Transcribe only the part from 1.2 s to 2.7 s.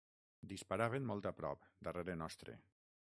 a prop darrere nostre